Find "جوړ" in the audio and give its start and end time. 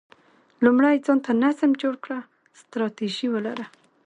1.81-1.95